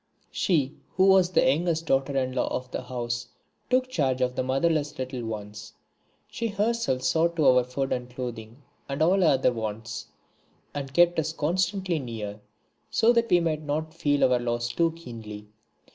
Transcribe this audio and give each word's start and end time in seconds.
She 0.31 0.73
who 0.97 1.05
was 1.05 1.29
the 1.29 1.45
youngest 1.47 1.85
daughter 1.85 2.17
in 2.17 2.31
law 2.33 2.47
of 2.47 2.71
the 2.71 2.81
house 2.81 3.27
took 3.69 3.87
charge 3.87 4.19
of 4.19 4.33
the 4.35 4.41
motherless 4.41 4.97
little 4.97 5.23
ones. 5.23 5.73
She 6.27 6.47
herself 6.47 7.03
saw 7.03 7.27
to 7.27 7.45
our 7.47 7.63
food 7.63 7.93
and 7.93 8.09
clothing 8.09 8.63
and 8.89 9.03
all 9.03 9.23
other 9.23 9.53
wants, 9.53 10.07
and 10.73 10.91
kept 10.91 11.19
us 11.19 11.31
constantly 11.33 11.99
near, 11.99 12.39
so 12.89 13.13
that 13.13 13.29
we 13.29 13.39
might 13.41 13.61
not 13.61 13.93
feel 13.93 14.23
our 14.33 14.39
loss 14.39 14.69
too 14.69 14.91
keenly. 14.93 15.45